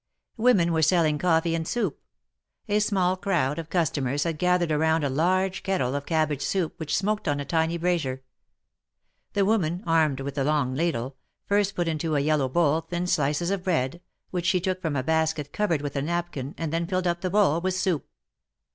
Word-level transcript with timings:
Women 0.37 0.73
were 0.73 0.81
selling 0.81 1.19
coffee 1.19 1.53
and 1.53 1.67
soup. 1.67 2.01
A 2.67 2.79
small 2.79 3.15
crowd 3.15 3.59
of 3.59 3.69
customers 3.69 4.23
had 4.23 4.39
gathered 4.39 4.71
around 4.71 5.03
a 5.03 5.11
large 5.11 5.61
kettle 5.61 5.93
of 5.93 6.07
cab 6.07 6.29
bage 6.29 6.41
soup 6.41 6.79
which 6.79 6.97
smoked 6.97 7.27
on 7.27 7.39
a 7.39 7.45
tiny 7.45 7.77
brasier. 7.77 8.23
The 9.33 9.45
woman, 9.45 9.83
armed 9.85 10.21
with 10.21 10.39
a 10.39 10.43
long 10.43 10.73
ladle, 10.73 11.17
first 11.45 11.75
put 11.75 11.87
into 11.87 12.15
a 12.15 12.19
yellow 12.19 12.49
bowl 12.49 12.81
thin 12.81 13.05
slices 13.05 13.51
of 13.51 13.63
bread, 13.63 14.01
which 14.31 14.47
she 14.47 14.59
took 14.59 14.81
from 14.81 14.95
a 14.95 15.03
basket 15.03 15.53
covered 15.53 15.83
with 15.83 15.95
a 15.95 16.01
napkin, 16.01 16.55
and 16.57 16.73
then 16.73 16.87
filled 16.87 17.05
up 17.05 17.21
the 17.21 17.29
bowl 17.29 17.61
with 17.61 17.75
soup. 17.75 18.07